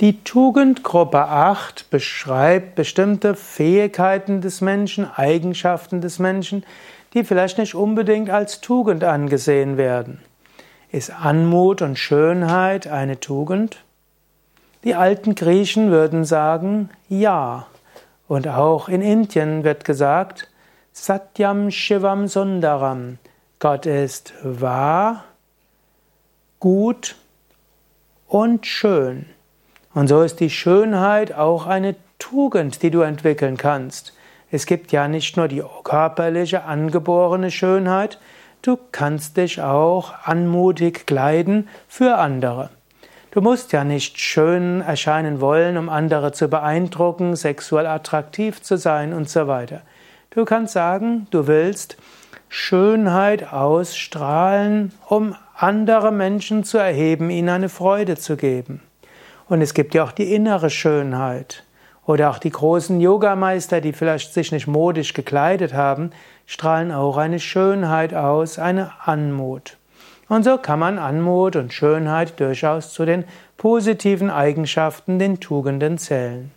Die 0.00 0.22
Tugendgruppe 0.22 1.24
8 1.24 1.90
beschreibt 1.90 2.76
bestimmte 2.76 3.34
Fähigkeiten 3.34 4.40
des 4.40 4.60
Menschen, 4.60 5.10
Eigenschaften 5.12 6.00
des 6.00 6.20
Menschen, 6.20 6.64
die 7.14 7.24
vielleicht 7.24 7.58
nicht 7.58 7.74
unbedingt 7.74 8.30
als 8.30 8.60
Tugend 8.60 9.02
angesehen 9.02 9.76
werden. 9.76 10.22
Ist 10.92 11.10
Anmut 11.10 11.82
und 11.82 11.98
Schönheit 11.98 12.86
eine 12.86 13.18
Tugend? 13.18 13.82
Die 14.84 14.94
alten 14.94 15.34
Griechen 15.34 15.90
würden 15.90 16.24
sagen, 16.24 16.90
ja. 17.08 17.66
Und 18.28 18.46
auch 18.46 18.88
in 18.88 19.02
Indien 19.02 19.64
wird 19.64 19.84
gesagt, 19.84 20.48
Satyam 20.92 21.72
Shivam 21.72 22.28
Sundaram. 22.28 23.18
Gott 23.58 23.84
ist 23.84 24.32
wahr, 24.44 25.24
gut 26.60 27.16
und 28.28 28.64
schön. 28.64 29.26
Und 29.98 30.06
so 30.06 30.22
ist 30.22 30.38
die 30.38 30.48
Schönheit 30.48 31.34
auch 31.34 31.66
eine 31.66 31.96
Tugend, 32.20 32.84
die 32.84 32.92
du 32.92 33.00
entwickeln 33.00 33.56
kannst. 33.56 34.12
Es 34.48 34.64
gibt 34.64 34.92
ja 34.92 35.08
nicht 35.08 35.36
nur 35.36 35.48
die 35.48 35.64
körperliche 35.82 36.62
angeborene 36.62 37.50
Schönheit, 37.50 38.20
du 38.62 38.78
kannst 38.92 39.36
dich 39.36 39.60
auch 39.60 40.14
anmutig 40.22 41.04
kleiden 41.08 41.68
für 41.88 42.14
andere. 42.14 42.70
Du 43.32 43.40
musst 43.40 43.72
ja 43.72 43.82
nicht 43.82 44.20
schön 44.20 44.82
erscheinen 44.82 45.40
wollen, 45.40 45.76
um 45.76 45.88
andere 45.88 46.30
zu 46.30 46.46
beeindrucken, 46.46 47.34
sexuell 47.34 47.88
attraktiv 47.88 48.62
zu 48.62 48.76
sein 48.76 49.12
und 49.12 49.28
so 49.28 49.48
weiter. 49.48 49.80
Du 50.30 50.44
kannst 50.44 50.74
sagen, 50.74 51.26
du 51.32 51.48
willst 51.48 51.96
Schönheit 52.48 53.52
ausstrahlen, 53.52 54.92
um 55.08 55.34
andere 55.56 56.12
Menschen 56.12 56.62
zu 56.62 56.78
erheben, 56.78 57.30
ihnen 57.30 57.48
eine 57.48 57.68
Freude 57.68 58.16
zu 58.16 58.36
geben. 58.36 58.80
Und 59.48 59.62
es 59.62 59.74
gibt 59.74 59.94
ja 59.94 60.04
auch 60.04 60.12
die 60.12 60.34
innere 60.34 60.70
Schönheit. 60.70 61.64
Oder 62.06 62.30
auch 62.30 62.38
die 62.38 62.50
großen 62.50 63.00
Yogameister, 63.00 63.80
die 63.80 63.92
vielleicht 63.92 64.32
sich 64.32 64.52
nicht 64.52 64.66
modisch 64.66 65.12
gekleidet 65.12 65.74
haben, 65.74 66.10
strahlen 66.46 66.92
auch 66.92 67.16
eine 67.16 67.40
Schönheit 67.40 68.14
aus, 68.14 68.58
eine 68.58 68.92
Anmut. 69.04 69.76
Und 70.28 70.44
so 70.44 70.58
kann 70.58 70.78
man 70.78 70.98
Anmut 70.98 71.56
und 71.56 71.72
Schönheit 71.72 72.38
durchaus 72.40 72.92
zu 72.92 73.04
den 73.04 73.24
positiven 73.56 74.30
Eigenschaften, 74.30 75.18
den 75.18 75.40
Tugenden 75.40 75.98
zählen. 75.98 76.50